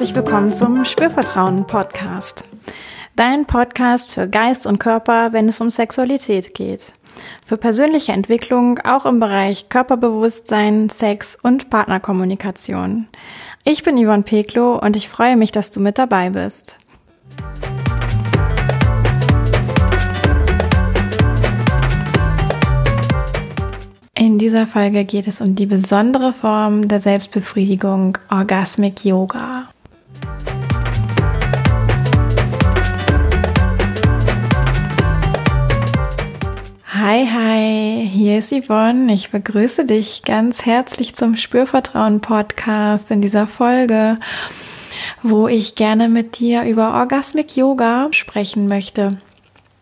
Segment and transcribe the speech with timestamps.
[0.00, 2.46] herzlich willkommen zum Spürvertrauen Podcast.
[3.16, 6.94] Dein Podcast für Geist und Körper, wenn es um Sexualität geht.
[7.44, 13.08] Für persönliche Entwicklung auch im Bereich Körperbewusstsein, Sex und Partnerkommunikation.
[13.64, 16.76] Ich bin Yvonne Peklo und ich freue mich, dass du mit dabei bist.
[24.14, 29.68] In dieser Folge geht es um die besondere Form der Selbstbefriedigung Orgasmic Yoga.
[37.12, 39.12] Hi, hi, hier ist Yvonne.
[39.12, 44.16] Ich begrüße dich ganz herzlich zum Spürvertrauen Podcast in dieser Folge,
[45.20, 49.18] wo ich gerne mit dir über Orgasmic Yoga sprechen möchte.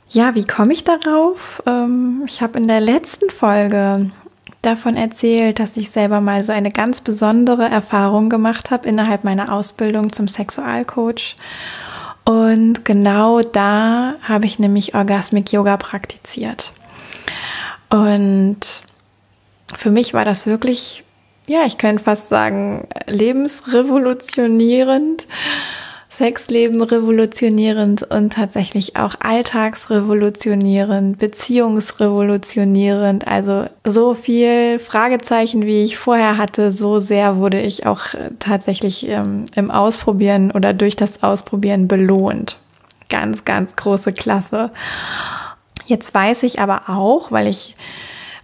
[0.08, 1.62] Ja, wie komme ich darauf?
[1.66, 4.10] Ähm, ich habe in der letzten Folge
[4.62, 9.52] davon erzählt, dass ich selber mal so eine ganz besondere Erfahrung gemacht habe innerhalb meiner
[9.52, 11.36] Ausbildung zum Sexualcoach.
[12.24, 16.72] Und genau da habe ich nämlich Orgasmic Yoga praktiziert.
[17.90, 18.82] Und
[19.74, 21.04] für mich war das wirklich,
[21.46, 25.26] ja, ich könnte fast sagen, lebensrevolutionierend.
[26.10, 33.28] Sexleben revolutionierend und tatsächlich auch alltagsrevolutionierend, beziehungsrevolutionierend.
[33.28, 38.00] Also so viel Fragezeichen, wie ich vorher hatte, so sehr wurde ich auch
[38.38, 42.56] tatsächlich ähm, im Ausprobieren oder durch das Ausprobieren belohnt.
[43.10, 44.70] Ganz, ganz große Klasse.
[45.88, 47.74] Jetzt weiß ich aber auch, weil ich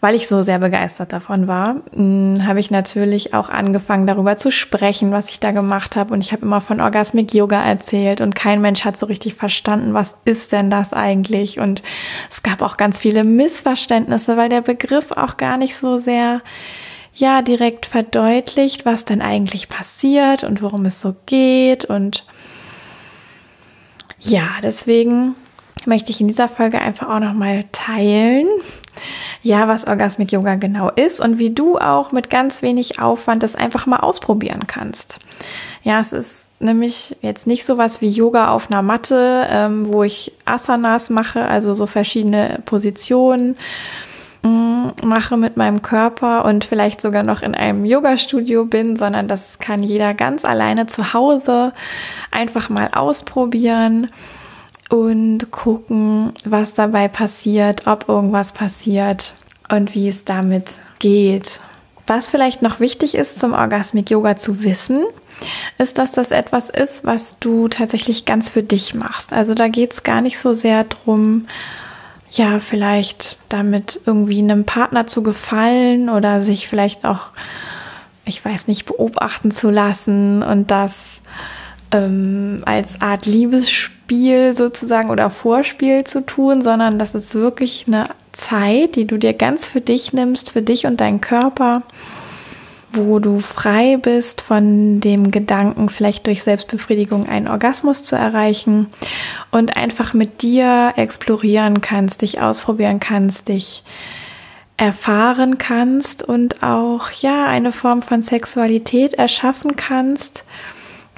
[0.01, 4.51] weil ich so sehr begeistert davon war, hm, habe ich natürlich auch angefangen, darüber zu
[4.51, 6.13] sprechen, was ich da gemacht habe.
[6.13, 9.95] Und ich habe immer von Orgasmic Yoga erzählt und kein Mensch hat so richtig verstanden,
[9.95, 11.59] was ist denn das eigentlich?
[11.59, 11.81] Und
[12.29, 16.43] es gab auch ganz viele Missverständnisse, weil der Begriff auch gar nicht so sehr
[17.15, 21.87] ja direkt verdeutlicht, was denn eigentlich passiert und worum es so geht.
[21.87, 22.27] Und
[24.21, 25.35] ja, deswegen
[25.87, 28.47] möchte ich in dieser Folge einfach auch nochmal teilen,
[29.43, 33.57] ja, was Orgasmic Yoga genau ist und wie du auch mit ganz wenig Aufwand das
[33.57, 35.19] einfach mal ausprobieren kannst.
[35.83, 40.03] Ja, es ist nämlich jetzt nicht so was wie Yoga auf einer Matte, ähm, wo
[40.03, 43.57] ich Asanas mache, also so verschiedene Positionen
[44.43, 49.59] mm, mache mit meinem Körper und vielleicht sogar noch in einem Yoga-Studio bin, sondern das
[49.59, 51.75] kann jeder ganz alleine zu Hause
[52.31, 54.09] einfach mal ausprobieren
[54.91, 59.35] und gucken, was dabei passiert, ob irgendwas passiert
[59.69, 61.61] und wie es damit geht.
[62.07, 65.05] Was vielleicht noch wichtig ist zum Orgasmic Yoga zu wissen,
[65.79, 69.33] ist, dass das etwas ist, was du tatsächlich ganz für dich machst.
[69.33, 71.47] Also da geht es gar nicht so sehr drum,
[72.31, 77.29] ja, vielleicht damit irgendwie einem Partner zu gefallen oder sich vielleicht auch,
[78.27, 81.21] ich weiß nicht, beobachten zu lassen und das
[81.95, 88.97] ähm, als Art Liebesspiel sozusagen oder Vorspiel zu tun, sondern das ist wirklich eine Zeit,
[88.97, 91.83] die du dir ganz für dich nimmst, für dich und deinen Körper,
[92.91, 98.89] wo du frei bist von dem Gedanken, vielleicht durch Selbstbefriedigung einen Orgasmus zu erreichen
[99.51, 103.85] und einfach mit dir explorieren kannst, dich ausprobieren kannst, dich
[104.77, 110.45] erfahren kannst und auch ja eine Form von Sexualität erschaffen kannst,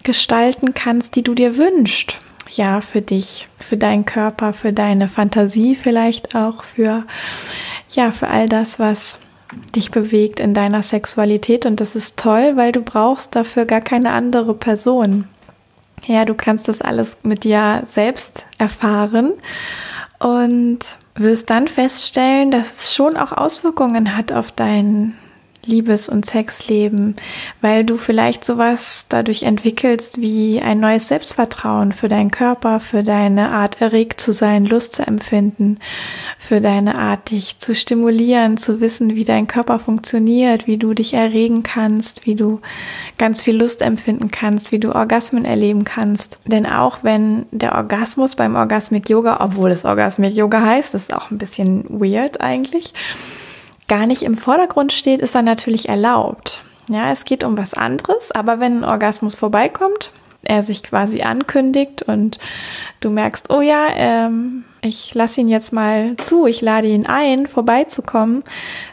[0.07, 2.19] gestalten kannst, die du dir wünschst
[2.51, 7.05] ja, für dich, für deinen Körper, für deine Fantasie vielleicht auch, für,
[7.91, 9.19] ja, für all das, was
[9.75, 11.67] dich bewegt in deiner Sexualität.
[11.67, 15.29] Und das ist toll, weil du brauchst dafür gar keine andere Person.
[16.07, 19.33] Ja, du kannst das alles mit dir selbst erfahren
[20.19, 20.79] und
[21.15, 25.17] wirst dann feststellen, dass es schon auch Auswirkungen hat auf dein
[25.67, 27.17] Liebes- und Sexleben,
[27.61, 33.51] weil du vielleicht sowas dadurch entwickelst wie ein neues Selbstvertrauen für deinen Körper, für deine
[33.51, 35.79] Art erregt zu sein, Lust zu empfinden,
[36.39, 41.15] für deine Art dich zu stimulieren, zu wissen, wie dein Körper funktioniert, wie du dich
[41.15, 42.61] erregen kannst, wie du
[43.19, 46.39] ganz viel Lust empfinden kannst, wie du Orgasmen erleben kannst.
[46.45, 51.31] Denn auch wenn der Orgasmus beim Orgasmic Yoga, obwohl es Orgasmic Yoga heißt, ist auch
[51.31, 52.93] ein bisschen weird eigentlich,
[53.89, 56.61] gar nicht im Vordergrund steht, ist er natürlich erlaubt.
[56.89, 60.13] Ja, es geht um was anderes, aber wenn ein Orgasmus vorbeikommt,
[60.43, 62.39] er sich quasi ankündigt und
[63.01, 67.47] du merkst, oh ja, ähm, ich lasse ihn jetzt mal zu, ich lade ihn ein,
[67.47, 68.45] vorbeizukommen,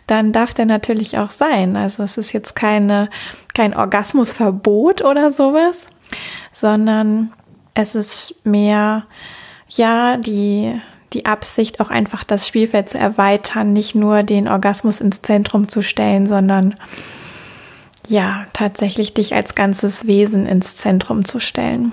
[0.07, 1.75] dann darf der natürlich auch sein.
[1.75, 3.09] Also es ist jetzt keine,
[3.53, 5.89] kein Orgasmusverbot oder sowas,
[6.51, 7.31] sondern
[7.75, 9.05] es ist mehr,
[9.69, 10.79] ja, die
[11.13, 15.81] die Absicht, auch einfach das Spielfeld zu erweitern, nicht nur den Orgasmus ins Zentrum zu
[15.81, 16.75] stellen, sondern
[18.07, 21.91] ja, tatsächlich dich als ganzes Wesen ins Zentrum zu stellen.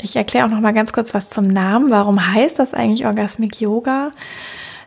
[0.00, 1.90] Ich erkläre auch noch mal ganz kurz was zum Namen.
[1.90, 4.12] Warum heißt das eigentlich Orgasmic Yoga?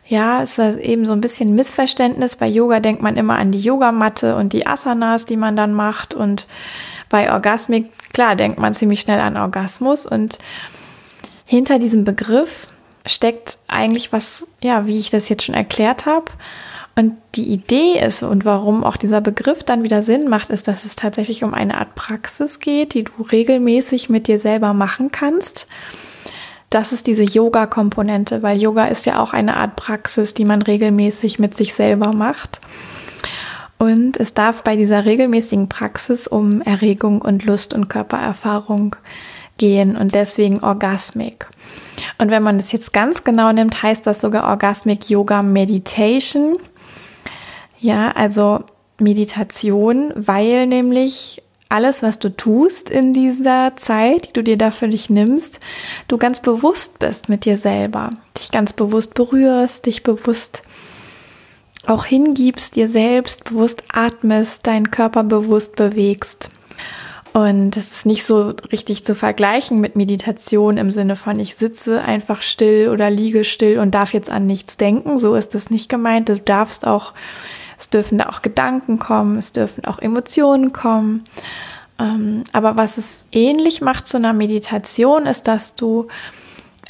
[0.06, 2.36] Ja, es ist eben so ein bisschen Missverständnis.
[2.36, 6.14] Bei Yoga denkt man immer an die Yogamatte und die Asanas, die man dann macht.
[6.14, 6.48] Und
[7.10, 10.06] bei Orgasmik, klar, denkt man ziemlich schnell an Orgasmus.
[10.06, 10.38] Und
[11.44, 12.68] hinter diesem Begriff
[13.04, 16.32] steckt eigentlich was, ja, wie ich das jetzt schon erklärt habe.
[16.96, 20.86] Und die Idee ist und warum auch dieser Begriff dann wieder Sinn macht, ist, dass
[20.86, 25.66] es tatsächlich um eine Art Praxis geht, die du regelmäßig mit dir selber machen kannst
[26.70, 31.40] das ist diese Yoga-Komponente, weil Yoga ist ja auch eine Art Praxis, die man regelmäßig
[31.40, 32.60] mit sich selber macht.
[33.80, 38.94] Und es darf bei dieser regelmäßigen Praxis um Erregung und Lust und Körpererfahrung
[39.56, 41.48] gehen und deswegen Orgasmik.
[42.18, 46.58] Und wenn man das jetzt ganz genau nimmt, heißt das sogar Orgasmic Yoga Meditation.
[47.80, 48.64] Ja, also
[48.98, 55.08] Meditation, weil nämlich alles, was du tust in dieser Zeit, die du dir dafür nicht
[55.08, 55.58] nimmst,
[56.06, 60.64] du ganz bewusst bist mit dir selber, dich ganz bewusst berührst, dich bewusst
[61.86, 66.50] auch hingibst, dir selbst bewusst atmest, deinen Körper bewusst bewegst.
[67.32, 72.02] Und es ist nicht so richtig zu vergleichen mit Meditation im Sinne von ich sitze
[72.02, 75.16] einfach still oder liege still und darf jetzt an nichts denken.
[75.16, 76.28] So ist es nicht gemeint.
[76.28, 77.12] Du darfst auch
[77.80, 81.24] es dürfen da auch Gedanken kommen, es dürfen auch Emotionen kommen.
[81.98, 86.08] Ähm, aber was es ähnlich macht zu einer Meditation, ist, dass du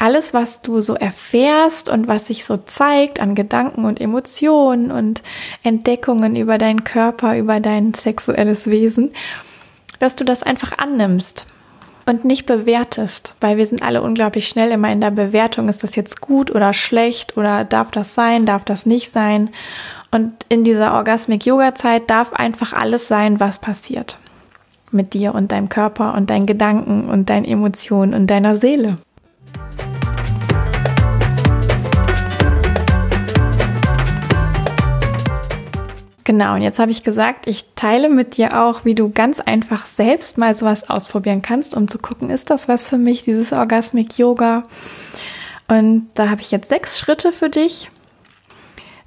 [0.00, 5.22] alles, was du so erfährst und was sich so zeigt an Gedanken und Emotionen und
[5.62, 9.12] Entdeckungen über deinen Körper, über dein sexuelles Wesen,
[9.98, 11.44] dass du das einfach annimmst
[12.06, 15.96] und nicht bewertest, weil wir sind alle unglaublich schnell immer in der Bewertung, ist das
[15.96, 19.50] jetzt gut oder schlecht oder darf das sein, darf das nicht sein.
[20.10, 24.16] Und in dieser Orgasmic Yoga Zeit darf einfach alles sein, was passiert.
[24.90, 28.96] Mit dir und deinem Körper und deinen Gedanken und deinen Emotionen und deiner Seele.
[36.30, 39.86] Genau, und jetzt habe ich gesagt, ich teile mit dir auch, wie du ganz einfach
[39.86, 44.16] selbst mal sowas ausprobieren kannst, um zu gucken, ist das was für mich, dieses Orgasmic
[44.16, 44.62] Yoga?
[45.66, 47.90] Und da habe ich jetzt sechs Schritte für dich,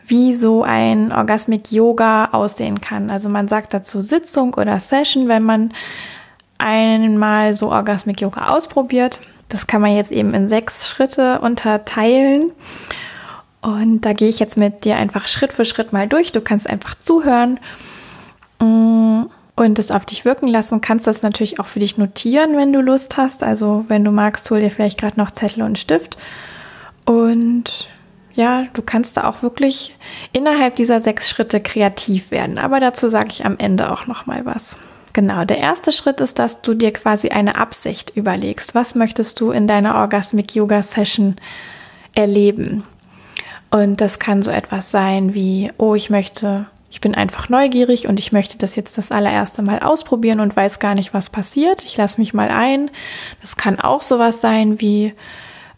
[0.06, 3.10] wie so ein Orgasmic Yoga aussehen kann.
[3.10, 5.74] Also man sagt dazu Sitzung oder Session, wenn man
[6.58, 9.22] einmal so Orgasmic Yoga ausprobiert.
[9.48, 12.52] Das kann man jetzt eben in sechs Schritte unterteilen.
[13.64, 16.34] Und da gehe ich jetzt mit dir einfach Schritt für Schritt mal durch.
[16.34, 17.62] Du kannst einfach zuhören
[18.60, 19.24] mm,
[19.56, 20.82] und es auf dich wirken lassen.
[20.82, 23.42] Kannst das natürlich auch für dich notieren, wenn du Lust hast.
[23.42, 26.18] Also wenn du magst, hol dir vielleicht gerade noch Zettel und Stift.
[27.06, 27.88] Und
[28.36, 29.96] ja, du kannst da auch wirklich
[30.34, 32.58] innerhalb dieser sechs Schritte kreativ werden.
[32.58, 34.78] Aber dazu sage ich am Ende auch noch mal was.
[35.14, 38.76] Genau, der erste Schritt ist, dass du dir quasi eine Absicht überlegst.
[38.76, 41.38] Was möchtest du in deiner Orgasmic Yoga Session
[42.14, 42.84] erleben?
[43.74, 48.20] Und das kann so etwas sein wie, oh, ich möchte, ich bin einfach neugierig und
[48.20, 51.84] ich möchte das jetzt das allererste Mal ausprobieren und weiß gar nicht, was passiert.
[51.84, 52.92] Ich lasse mich mal ein.
[53.42, 55.16] Das kann auch sowas sein wie,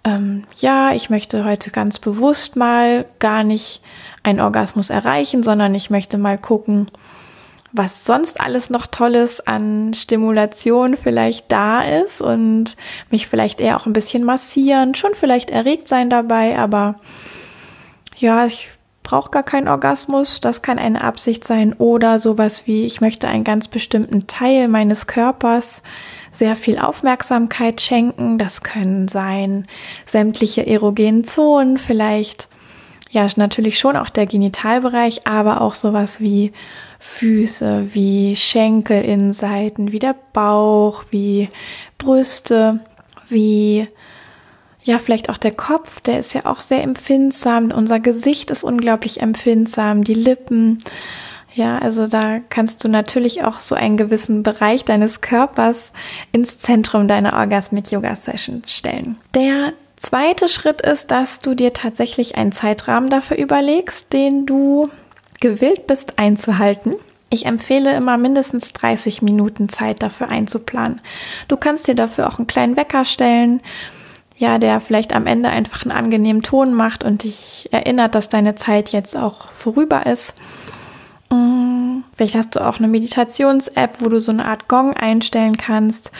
[0.04, 3.82] ähm, ja, ich möchte heute ganz bewusst mal gar nicht
[4.24, 6.90] einen Orgasmus erreichen, sondern ich möchte mal gucken,
[7.72, 12.76] was sonst alles noch Tolles an Stimulation vielleicht da ist und
[13.10, 16.96] mich vielleicht eher auch ein bisschen massieren, schon vielleicht erregt sein dabei, aber
[18.16, 18.70] ja, ich
[19.04, 23.44] brauche gar keinen Orgasmus, das kann eine Absicht sein oder sowas wie ich möchte einen
[23.44, 25.84] ganz bestimmten Teil meines Körpers
[26.32, 28.38] sehr viel Aufmerksamkeit schenken.
[28.38, 29.68] Das können sein
[30.06, 32.50] sämtliche erogenen Zonen, vielleicht
[33.10, 36.52] ja natürlich schon auch der Genitalbereich, aber auch sowas wie
[37.00, 41.50] Füße, wie Schenkelinnenseiten, wie der Bauch, wie
[41.98, 42.82] Brüste,
[43.30, 43.88] wie
[44.86, 47.72] ja, vielleicht auch der Kopf, der ist ja auch sehr empfindsam.
[47.72, 50.78] Unser Gesicht ist unglaublich empfindsam, die Lippen,
[51.56, 55.94] ja, also da kannst du natürlich auch so einen gewissen Bereich deines Körpers
[56.34, 59.16] ins Zentrum deiner Orgasmic Yoga Session stellen.
[59.34, 64.90] Der zweite Schritt ist, dass du dir tatsächlich einen Zeitrahmen dafür überlegst, den du
[65.40, 66.96] gewillt bist einzuhalten.
[67.30, 71.00] Ich empfehle immer mindestens 30 Minuten Zeit dafür einzuplanen.
[71.48, 73.62] Du kannst dir dafür auch einen kleinen Wecker stellen,
[74.38, 78.56] ja, der vielleicht am Ende einfach einen angenehmen Ton macht und dich erinnert, dass deine
[78.56, 80.36] Zeit jetzt auch vorüber ist.
[81.30, 86.12] Mm, vielleicht hast du auch eine Meditations-App, wo du so eine Art Gong einstellen kannst.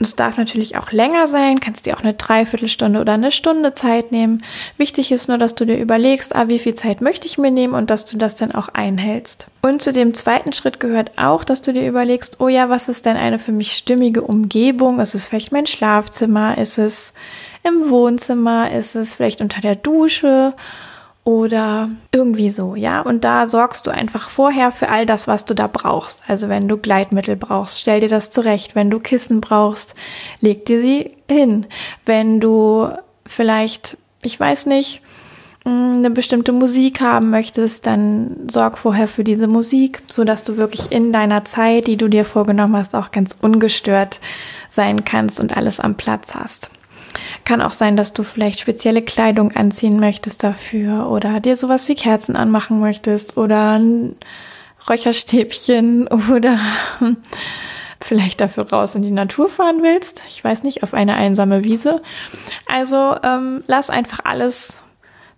[0.00, 4.12] Es darf natürlich auch länger sein, kannst dir auch eine Dreiviertelstunde oder eine Stunde Zeit
[4.12, 4.44] nehmen.
[4.76, 7.74] Wichtig ist nur, dass du dir überlegst, ah, wie viel Zeit möchte ich mir nehmen
[7.74, 9.48] und dass du das dann auch einhältst.
[9.60, 13.06] Und zu dem zweiten Schritt gehört auch, dass du dir überlegst, oh ja, was ist
[13.06, 15.00] denn eine für mich stimmige Umgebung?
[15.00, 16.58] Ist es vielleicht mein Schlafzimmer?
[16.58, 17.12] Ist es
[17.64, 18.70] im Wohnzimmer?
[18.70, 20.54] Ist es vielleicht unter der Dusche?
[21.28, 23.02] Oder irgendwie so, ja.
[23.02, 26.22] Und da sorgst du einfach vorher für all das, was du da brauchst.
[26.26, 28.74] Also wenn du Gleitmittel brauchst, stell dir das zurecht.
[28.74, 29.94] Wenn du Kissen brauchst,
[30.40, 31.66] leg dir sie hin.
[32.06, 32.88] Wenn du
[33.26, 35.02] vielleicht, ich weiß nicht,
[35.66, 40.56] mm, eine bestimmte Musik haben möchtest, dann sorg vorher für diese Musik, so dass du
[40.56, 44.18] wirklich in deiner Zeit, die du dir vorgenommen hast, auch ganz ungestört
[44.70, 46.70] sein kannst und alles am Platz hast.
[47.48, 51.94] Kann auch sein, dass du vielleicht spezielle Kleidung anziehen möchtest dafür oder dir sowas wie
[51.94, 54.16] Kerzen anmachen möchtest oder ein
[54.86, 56.60] Räucherstäbchen oder
[58.02, 60.24] vielleicht dafür raus in die Natur fahren willst.
[60.28, 62.02] Ich weiß nicht, auf eine einsame Wiese.
[62.66, 64.82] Also ähm, lass einfach alles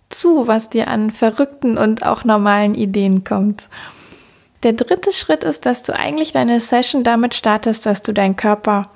[0.09, 3.69] zu, was dir an verrückten und auch normalen Ideen kommt.
[4.63, 8.89] Der dritte Schritt ist, dass du eigentlich deine Session damit startest, dass du deinen Körper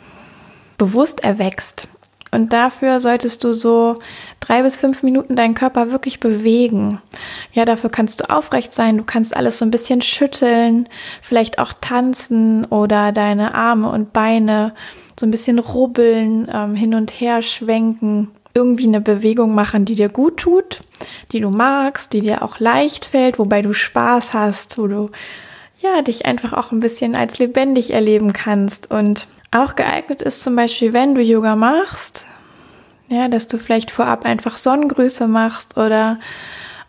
[0.78, 1.88] bewusst erwächst.
[2.36, 3.96] Und dafür solltest du so
[4.42, 7.02] drei bis fünf Minuten deinen Körper wirklich bewegen.
[7.54, 10.90] Ja, dafür kannst du aufrecht sein, du kannst alles so ein bisschen schütteln,
[11.22, 14.74] vielleicht auch tanzen oder deine Arme und Beine
[15.18, 18.32] so ein bisschen rubbeln, ähm, hin und her schwenken.
[18.54, 20.82] Irgendwie eine Bewegung machen, die dir gut tut,
[21.32, 25.10] die du magst, die dir auch leicht fällt, wobei du Spaß hast, wo du
[25.80, 30.56] ja dich einfach auch ein bisschen als lebendig erleben kannst und auch geeignet ist zum
[30.56, 32.26] Beispiel, wenn du Yoga machst,
[33.08, 36.20] ja, dass du vielleicht vorab einfach Sonnengrüße machst oder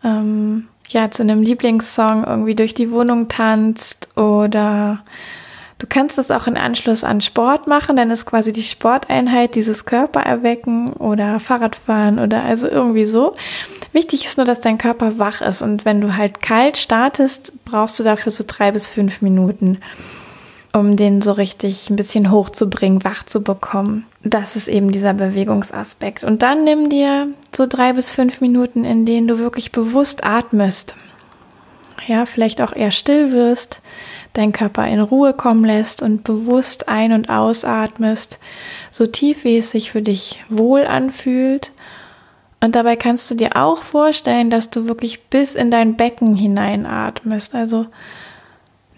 [0.02, 5.04] ähm, ja zu einem Lieblingssong irgendwie durch die Wohnung tanzt oder
[5.78, 9.84] du kannst es auch in Anschluss an Sport machen, dann ist quasi die Sporteinheit dieses
[9.84, 13.34] Körper erwecken oder Fahrradfahren oder also irgendwie so.
[13.92, 17.98] Wichtig ist nur, dass dein Körper wach ist und wenn du halt kalt startest, brauchst
[18.00, 19.78] du dafür so drei bis fünf Minuten
[20.76, 24.04] um den so richtig ein bisschen hochzubringen, wach zu bekommen.
[24.22, 26.22] Das ist eben dieser Bewegungsaspekt.
[26.22, 30.94] Und dann nimm dir so drei bis fünf Minuten, in denen du wirklich bewusst atmest.
[32.06, 33.80] Ja, vielleicht auch eher still wirst,
[34.34, 38.38] deinen Körper in Ruhe kommen lässt und bewusst ein- und ausatmest,
[38.90, 41.72] so tief wie es sich für dich wohl anfühlt.
[42.60, 47.54] Und dabei kannst du dir auch vorstellen, dass du wirklich bis in dein Becken hineinatmest.
[47.54, 47.86] Also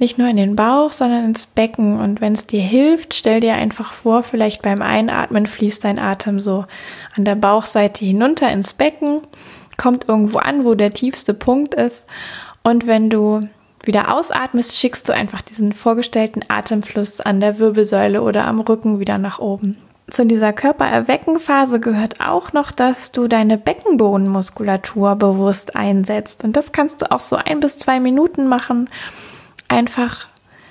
[0.00, 1.98] nicht nur in den Bauch, sondern ins Becken.
[1.98, 6.38] Und wenn es dir hilft, stell dir einfach vor, vielleicht beim Einatmen fließt dein Atem
[6.38, 6.66] so
[7.16, 9.22] an der Bauchseite hinunter ins Becken,
[9.76, 12.06] kommt irgendwo an, wo der tiefste Punkt ist.
[12.62, 13.40] Und wenn du
[13.82, 19.18] wieder ausatmest, schickst du einfach diesen vorgestellten Atemfluss an der Wirbelsäule oder am Rücken wieder
[19.18, 19.78] nach oben.
[20.10, 26.44] Zu dieser Körpererweckenphase gehört auch noch, dass du deine Beckenbodenmuskulatur bewusst einsetzt.
[26.44, 28.88] Und das kannst du auch so ein bis zwei Minuten machen
[29.68, 30.28] einfach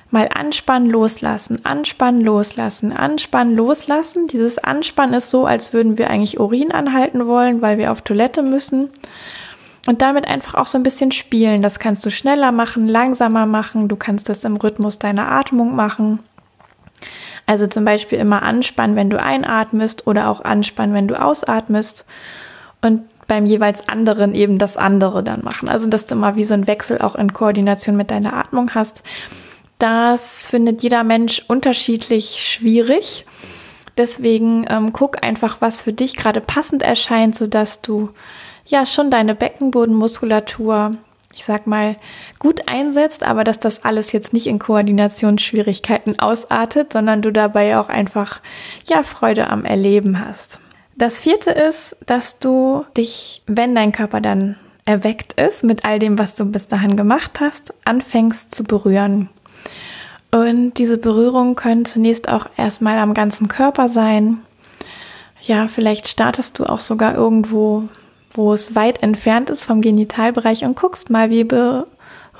[0.09, 4.27] mal anspannen, loslassen, anspannen, loslassen, anspannen, loslassen.
[4.27, 8.41] Dieses Anspannen ist so, als würden wir eigentlich Urin anhalten wollen, weil wir auf Toilette
[8.41, 8.89] müssen.
[9.85, 11.61] Und damit einfach auch so ein bisschen spielen.
[11.61, 13.87] Das kannst du schneller machen, langsamer machen.
[13.87, 16.19] Du kannst das im Rhythmus deiner Atmung machen.
[17.45, 22.05] Also zum Beispiel immer anspannen, wenn du einatmest oder auch anspannen, wenn du ausatmest.
[22.81, 25.69] Und beim jeweils anderen eben das andere dann machen.
[25.69, 29.03] Also, dass du immer wie so ein Wechsel auch in Koordination mit deiner Atmung hast.
[29.79, 33.25] Das findet jeder Mensch unterschiedlich schwierig.
[33.97, 38.09] Deswegen ähm, guck einfach, was für dich gerade passend erscheint, so dass du
[38.65, 40.91] ja schon deine Beckenbodenmuskulatur,
[41.33, 41.95] ich sag mal,
[42.37, 47.89] gut einsetzt, aber dass das alles jetzt nicht in Koordinationsschwierigkeiten ausartet, sondern du dabei auch
[47.89, 48.39] einfach
[48.87, 50.59] ja Freude am Erleben hast.
[50.97, 56.17] Das vierte ist, dass du dich, wenn dein Körper dann erweckt ist mit all dem,
[56.17, 59.29] was du bis dahin gemacht hast, anfängst zu berühren.
[60.31, 64.39] Und diese Berührung können zunächst auch erstmal am ganzen Körper sein.
[65.43, 67.83] Ja, vielleicht startest du auch sogar irgendwo,
[68.31, 71.43] wo es weit entfernt ist vom Genitalbereich und guckst mal, wie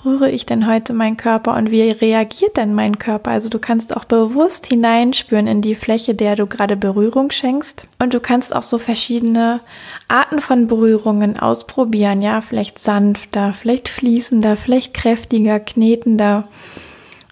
[0.06, 3.32] rühre ich denn heute meinen Körper und wie reagiert denn mein Körper?
[3.32, 7.88] Also du kannst auch bewusst hineinspüren in die Fläche, der du gerade Berührung schenkst.
[8.00, 9.60] Und du kannst auch so verschiedene
[10.08, 12.22] Arten von Berührungen ausprobieren.
[12.22, 16.48] Ja, vielleicht sanfter, vielleicht fließender, vielleicht kräftiger, knetender.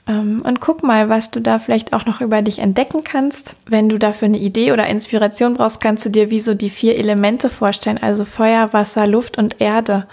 [0.08, 3.56] Ähm, und guck mal, was du da vielleicht auch noch über dich entdecken kannst.
[3.68, 6.98] Wenn du dafür eine Idee oder Inspiration brauchst, kannst du dir wie so die vier
[6.98, 10.08] Elemente vorstellen, also Feuer, Wasser, Luft und Erde.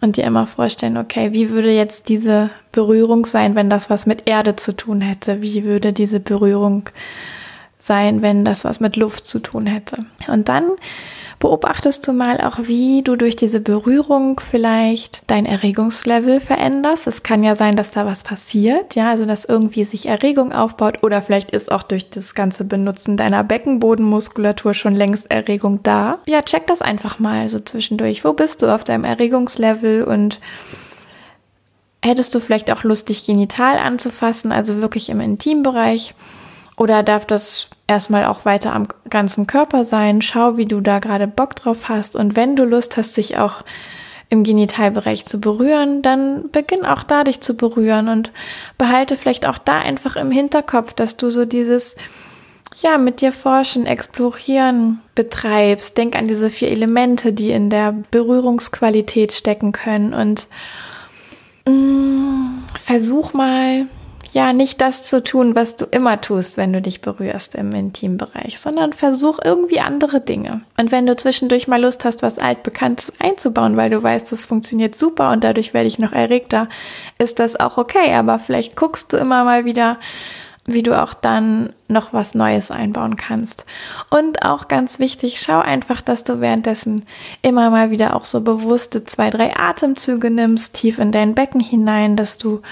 [0.00, 4.26] Und dir immer vorstellen, okay, wie würde jetzt diese Berührung sein, wenn das was mit
[4.26, 5.42] Erde zu tun hätte?
[5.42, 6.88] Wie würde diese Berührung
[7.82, 10.04] sein, wenn das was mit Luft zu tun hätte.
[10.28, 10.64] Und dann
[11.42, 17.08] beobachtest du mal auch, wie du durch diese Berührung vielleicht dein Erregungslevel veränderst.
[17.08, 21.02] Es kann ja sein, dass da was passiert, ja, also dass irgendwie sich Erregung aufbaut
[21.02, 26.20] oder vielleicht ist auch durch das ganze Benutzen deiner Beckenbodenmuskulatur schon längst Erregung da.
[26.26, 28.24] Ja, check das einfach mal so zwischendurch.
[28.24, 30.38] Wo bist du auf deinem Erregungslevel und
[32.04, 36.14] hättest du vielleicht auch Lust, dich genital anzufassen, also wirklich im Intimbereich?
[36.76, 40.22] Oder darf das erstmal auch weiter am ganzen Körper sein?
[40.22, 42.16] Schau, wie du da gerade Bock drauf hast.
[42.16, 43.62] Und wenn du Lust hast, dich auch
[44.30, 48.32] im Genitalbereich zu berühren, dann beginn auch da dich zu berühren und
[48.78, 51.96] behalte vielleicht auch da einfach im Hinterkopf, dass du so dieses,
[52.80, 55.98] ja, mit dir forschen, explorieren betreibst.
[55.98, 60.48] Denk an diese vier Elemente, die in der Berührungsqualität stecken können und
[61.66, 63.86] mh, mm, versuch mal
[64.32, 68.58] ja nicht das zu tun, was du immer tust, wenn du dich berührst im Intimbereich,
[68.60, 70.62] sondern versuch irgendwie andere Dinge.
[70.78, 74.96] Und wenn du zwischendurch mal Lust hast, was altbekanntes einzubauen, weil du weißt, das funktioniert
[74.96, 76.68] super und dadurch werde ich noch erregter,
[77.18, 78.14] ist das auch okay.
[78.14, 79.98] Aber vielleicht guckst du immer mal wieder,
[80.72, 83.66] wie du auch dann noch was Neues einbauen kannst.
[84.10, 87.04] Und auch ganz wichtig, schau einfach, dass du währenddessen
[87.42, 92.16] immer mal wieder auch so bewusste zwei, drei Atemzüge nimmst, tief in dein Becken hinein,
[92.16, 92.62] dass du,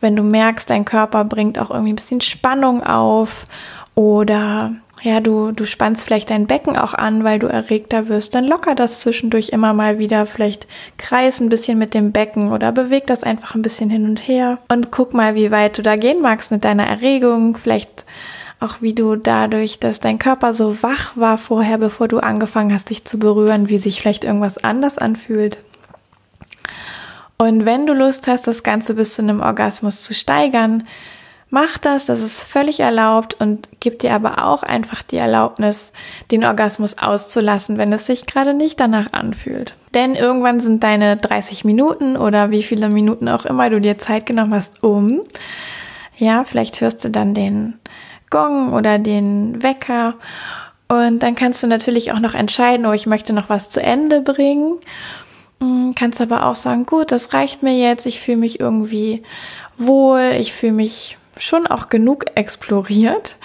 [0.00, 3.46] wenn du merkst, dein Körper bringt auch irgendwie ein bisschen Spannung auf
[3.94, 8.44] oder ja, du, du spannst vielleicht dein Becken auch an, weil du erregter wirst, dann
[8.44, 10.26] locker das zwischendurch immer mal wieder.
[10.26, 10.66] Vielleicht
[10.98, 14.58] kreis ein bisschen mit dem Becken oder beweg das einfach ein bisschen hin und her
[14.68, 17.56] und guck mal, wie weit du da gehen magst mit deiner Erregung.
[17.56, 18.04] Vielleicht
[18.60, 22.90] auch wie du dadurch, dass dein Körper so wach war vorher, bevor du angefangen hast,
[22.90, 25.58] dich zu berühren, wie sich vielleicht irgendwas anders anfühlt.
[27.38, 30.86] Und wenn du Lust hast, das Ganze bis zu einem Orgasmus zu steigern,
[31.52, 35.92] Mach das, das ist völlig erlaubt und gib dir aber auch einfach die Erlaubnis,
[36.30, 39.74] den Orgasmus auszulassen, wenn es sich gerade nicht danach anfühlt.
[39.92, 44.26] Denn irgendwann sind deine 30 Minuten oder wie viele Minuten auch immer du dir Zeit
[44.26, 45.22] genommen hast, um.
[46.16, 47.80] Ja, vielleicht hörst du dann den
[48.30, 50.14] Gong oder den Wecker
[50.86, 54.20] und dann kannst du natürlich auch noch entscheiden, oh, ich möchte noch was zu Ende
[54.20, 54.78] bringen.
[55.60, 59.22] Hm, kannst aber auch sagen, gut, das reicht mir jetzt, ich fühle mich irgendwie
[59.78, 63.36] wohl, ich fühle mich schon auch genug exploriert.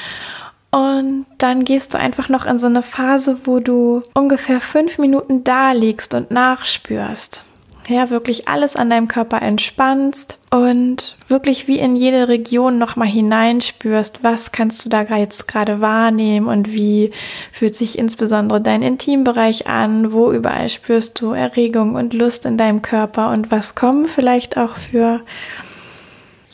[0.72, 5.44] Und dann gehst du einfach noch in so eine Phase, wo du ungefähr fünf Minuten
[5.44, 7.46] da liegst und nachspürst.
[7.88, 14.24] Ja, wirklich alles an deinem Körper entspannst und wirklich wie in jede Region nochmal hineinspürst,
[14.24, 17.12] was kannst du da jetzt gerade wahrnehmen und wie
[17.52, 22.82] fühlt sich insbesondere dein Intimbereich an, wo überall spürst du Erregung und Lust in deinem
[22.82, 25.22] Körper und was kommen vielleicht auch für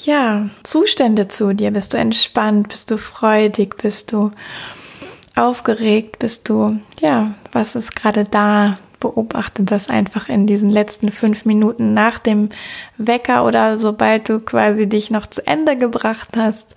[0.06, 1.72] ja, Zustände zu dir?
[1.72, 2.70] Bist du entspannt?
[2.70, 3.78] Bist du freudig?
[3.78, 4.32] Bist du
[5.36, 6.20] aufgeregt?
[6.20, 8.76] Bist du, ja, was ist gerade da?
[9.00, 12.50] Beobachte das einfach in diesen letzten fünf Minuten nach dem
[12.98, 16.76] Wecker oder sobald du quasi dich noch zu Ende gebracht hast.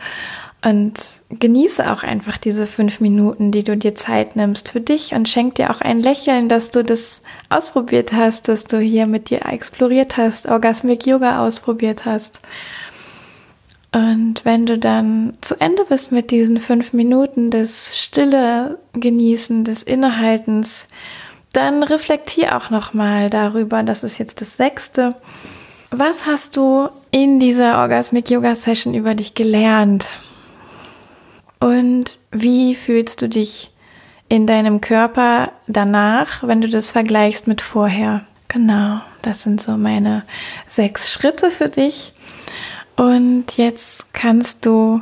[0.65, 0.95] Und
[1.29, 5.57] genieße auch einfach diese fünf Minuten, die du dir Zeit nimmst für dich und schenk
[5.57, 10.17] dir auch ein Lächeln, dass du das ausprobiert hast, dass du hier mit dir exploriert
[10.17, 12.41] hast, Orgasmic Yoga ausprobiert hast.
[13.95, 19.85] Und wenn du dann zu Ende bist mit diesen fünf Minuten des Stille genießen, des
[19.85, 20.89] Innehaltens,
[21.53, 25.15] dann reflektier auch nochmal darüber, das ist jetzt das sechste.
[25.93, 30.07] Was hast du in dieser Orgasmic Yoga Session über dich gelernt?
[31.61, 33.71] Und wie fühlst du dich
[34.29, 38.25] in deinem Körper danach, wenn du das vergleichst mit vorher?
[38.49, 40.25] Genau, das sind so meine
[40.67, 42.13] sechs Schritte für dich.
[42.97, 45.01] Und jetzt kannst du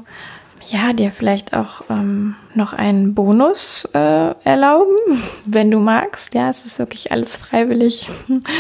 [0.69, 4.97] ja dir vielleicht auch ähm, noch einen Bonus äh, erlauben,
[5.47, 6.35] wenn du magst.
[6.35, 8.09] Ja, es ist wirklich alles freiwillig.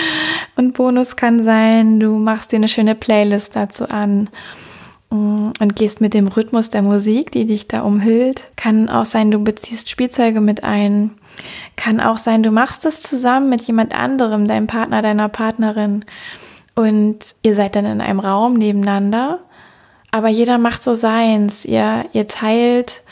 [0.56, 4.28] Und Bonus kann sein, du machst dir eine schöne Playlist dazu an
[5.10, 8.42] mm, und gehst mit dem Rhythmus der Musik, die dich da umhüllt.
[8.56, 11.10] Kann auch sein, du beziehst Spielzeuge mit ein.
[11.76, 16.04] Kann auch sein, du machst es zusammen mit jemand anderem, deinem Partner, deiner Partnerin.
[16.74, 19.40] Und ihr seid dann in einem Raum nebeneinander,
[20.10, 21.64] aber jeder macht so seins.
[21.64, 23.02] Ihr, ihr teilt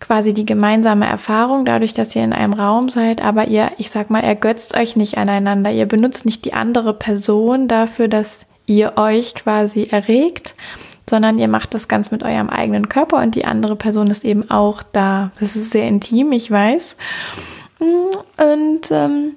[0.00, 4.10] quasi die gemeinsame Erfahrung dadurch, dass ihr in einem Raum seid, aber ihr, ich sag
[4.10, 5.70] mal, ergötzt euch nicht aneinander.
[5.70, 10.54] Ihr benutzt nicht die andere Person dafür, dass ihr euch quasi erregt,
[11.08, 14.50] sondern ihr macht das ganz mit eurem eigenen Körper und die andere Person ist eben
[14.50, 15.30] auch da.
[15.40, 16.96] Das ist sehr intim, ich weiß.
[17.78, 19.34] Und ähm,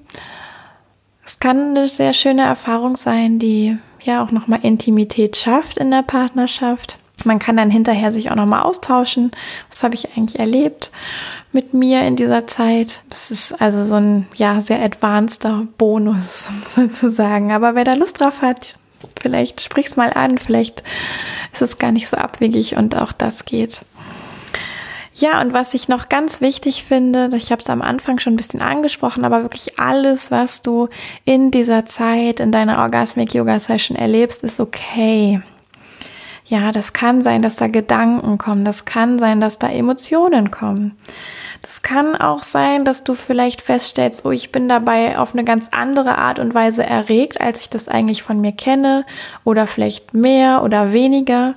[1.30, 6.02] es kann eine sehr schöne Erfahrung sein, die ja auch nochmal Intimität schafft in der
[6.02, 6.98] Partnerschaft.
[7.24, 9.30] Man kann dann hinterher sich auch nochmal austauschen.
[9.70, 10.92] Was habe ich eigentlich erlebt
[11.52, 13.02] mit mir in dieser Zeit?
[13.10, 17.52] Das ist also so ein, ja, sehr advanceder Bonus sozusagen.
[17.52, 18.80] Aber wer da Lust drauf hat,
[19.22, 20.39] vielleicht sprich's mal an.
[20.39, 20.82] Vielleicht
[21.54, 23.82] ist es gar nicht so abwegig und auch das geht.
[25.19, 28.38] Ja, und was ich noch ganz wichtig finde, ich habe es am Anfang schon ein
[28.38, 30.88] bisschen angesprochen, aber wirklich alles, was du
[31.25, 35.41] in dieser Zeit, in deiner Orgasmic Yoga Session erlebst, ist okay.
[36.45, 40.97] Ja, das kann sein, dass da Gedanken kommen, das kann sein, dass da Emotionen kommen.
[41.63, 45.67] Das kann auch sein, dass du vielleicht feststellst, oh, ich bin dabei auf eine ganz
[45.73, 49.05] andere Art und Weise erregt, als ich das eigentlich von mir kenne,
[49.43, 51.55] oder vielleicht mehr oder weniger.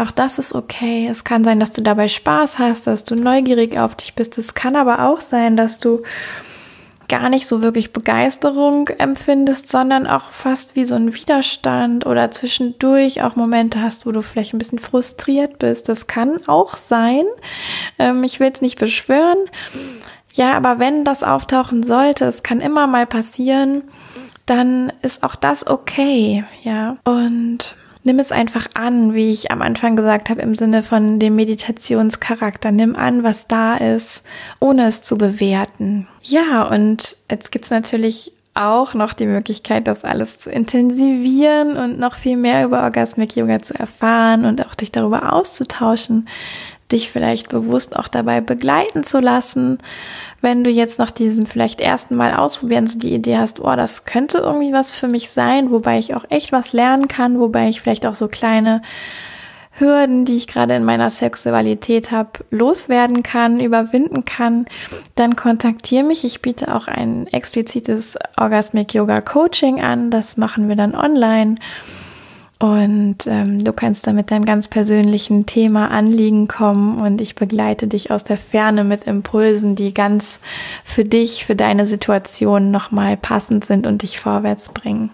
[0.00, 1.06] Auch das ist okay.
[1.08, 4.38] Es kann sein, dass du dabei Spaß hast, dass du neugierig auf dich bist.
[4.38, 6.02] Es kann aber auch sein, dass du
[7.10, 13.22] gar nicht so wirklich Begeisterung empfindest, sondern auch fast wie so ein Widerstand oder zwischendurch
[13.22, 15.88] auch Momente hast, wo du vielleicht ein bisschen frustriert bist.
[15.90, 17.24] Das kann auch sein.
[17.98, 19.38] Ähm, ich will es nicht beschwören.
[20.32, 23.82] Ja, aber wenn das auftauchen sollte, es kann immer mal passieren,
[24.46, 26.44] dann ist auch das okay.
[26.62, 26.94] Ja.
[27.04, 31.36] Und Nimm es einfach an, wie ich am Anfang gesagt habe, im Sinne von dem
[31.36, 32.72] Meditationscharakter.
[32.72, 34.24] Nimm an, was da ist,
[34.58, 36.08] ohne es zu bewerten.
[36.22, 42.16] Ja, und jetzt gibt's natürlich auch noch die Möglichkeit, das alles zu intensivieren und noch
[42.16, 46.26] viel mehr über Orgasmic Yoga zu erfahren und auch dich darüber auszutauschen,
[46.92, 49.78] dich vielleicht bewusst auch dabei begleiten zu lassen
[50.40, 54.04] wenn du jetzt noch diesen vielleicht ersten Mal ausprobieren, so die Idee hast, oh, das
[54.04, 57.80] könnte irgendwie was für mich sein, wobei ich auch echt was lernen kann, wobei ich
[57.80, 58.82] vielleicht auch so kleine
[59.72, 64.66] Hürden, die ich gerade in meiner Sexualität habe, loswerden kann, überwinden kann,
[65.14, 66.24] dann kontaktiere mich.
[66.24, 70.10] Ich biete auch ein explizites Orgasmic Yoga Coaching an.
[70.10, 71.54] Das machen wir dann online.
[72.60, 77.88] Und ähm, du kannst da mit deinem ganz persönlichen Thema Anliegen kommen und ich begleite
[77.88, 80.40] dich aus der Ferne mit Impulsen, die ganz
[80.84, 85.10] für dich, für deine Situation nochmal passend sind und dich vorwärts bringen.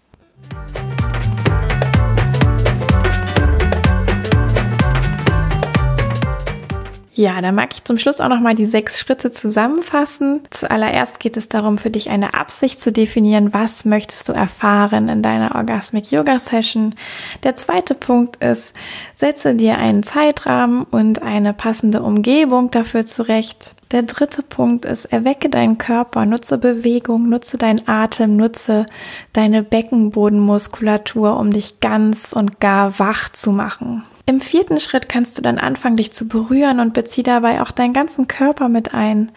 [7.18, 10.42] Ja, dann mag ich zum Schluss auch noch mal die sechs Schritte zusammenfassen.
[10.50, 15.22] Zuallererst geht es darum, für dich eine Absicht zu definieren, was möchtest du erfahren in
[15.22, 16.94] deiner Orgasmic Yoga Session.
[17.42, 18.74] Der zweite Punkt ist,
[19.14, 23.74] setze dir einen Zeitrahmen und eine passende Umgebung dafür zurecht.
[23.92, 28.84] Der dritte Punkt ist, erwecke deinen Körper, nutze Bewegung, nutze deinen Atem, nutze
[29.32, 34.04] deine Beckenbodenmuskulatur, um dich ganz und gar wach zu machen.
[34.28, 37.92] Im vierten Schritt kannst du dann anfangen, dich zu berühren und bezieh dabei auch deinen
[37.92, 39.30] ganzen Körper mit ein,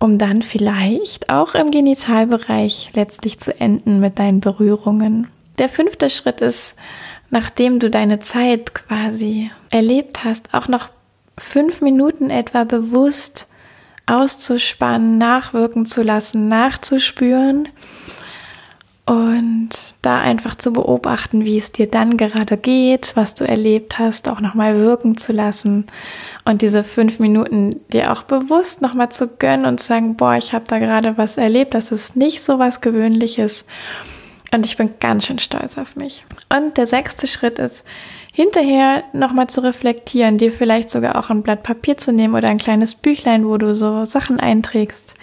[0.00, 5.28] um dann vielleicht auch im Genitalbereich letztlich zu enden mit deinen Berührungen.
[5.58, 6.74] Der fünfte Schritt ist,
[7.30, 10.88] nachdem du deine Zeit quasi erlebt hast, auch noch
[11.38, 13.48] fünf Minuten etwa bewusst
[14.06, 17.68] auszuspannen, nachwirken zu lassen, nachzuspüren
[19.10, 19.70] und
[20.02, 24.38] da einfach zu beobachten, wie es dir dann gerade geht, was du erlebt hast, auch
[24.38, 25.86] nochmal wirken zu lassen
[26.44, 30.52] und diese fünf Minuten dir auch bewusst nochmal zu gönnen und zu sagen, boah, ich
[30.52, 33.66] habe da gerade was erlebt, das ist nicht so was Gewöhnliches
[34.54, 36.24] und ich bin ganz schön stolz auf mich.
[36.48, 37.82] Und der sechste Schritt ist,
[38.32, 42.58] hinterher nochmal zu reflektieren, dir vielleicht sogar auch ein Blatt Papier zu nehmen oder ein
[42.58, 45.14] kleines Büchlein, wo du so Sachen einträgst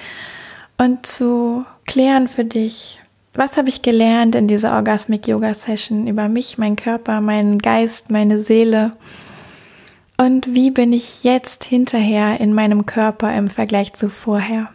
[0.78, 3.00] und zu klären für dich,
[3.38, 8.10] was habe ich gelernt in dieser Orgasmic Yoga Session über mich, meinen Körper, meinen Geist,
[8.10, 8.93] meine Seele?
[10.17, 14.69] Und wie bin ich jetzt hinterher in meinem Körper im Vergleich zu vorher?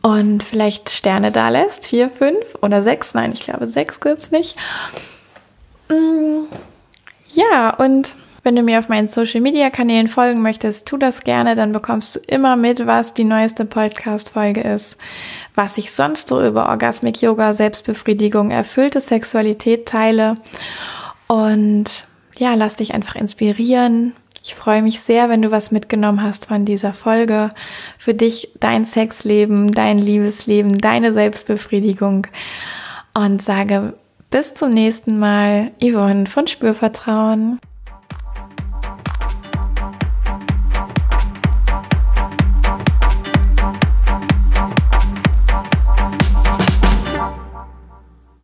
[0.02, 1.88] und vielleicht Sterne da lässt.
[1.88, 3.14] Vier, fünf oder sechs.
[3.14, 4.56] Nein, ich glaube, sechs gibt's nicht.
[5.90, 6.46] Mm,
[7.28, 11.56] ja, und wenn du mir auf meinen Social Media Kanälen folgen möchtest, tu das gerne,
[11.56, 14.98] dann bekommst du immer mit, was die neueste Podcast Folge ist,
[15.56, 20.36] was ich sonst so über Orgasmic Yoga, Selbstbefriedigung, erfüllte Sexualität teile.
[21.28, 22.04] Und
[22.38, 24.14] ja, lass dich einfach inspirieren.
[24.44, 27.48] Ich freue mich sehr, wenn du was mitgenommen hast von dieser Folge.
[27.98, 32.28] Für dich, dein Sexleben, dein Liebesleben, deine Selbstbefriedigung.
[33.14, 33.94] Und sage
[34.30, 37.60] bis zum nächsten Mal, Yvonne von Spürvertrauen.